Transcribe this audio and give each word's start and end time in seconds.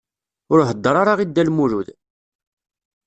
Ur 0.51 0.59
heddeṛ 0.69 0.95
ara 0.97 1.13
i 1.23 1.25
Dda 1.27 1.43
Lmulud. 1.47 1.87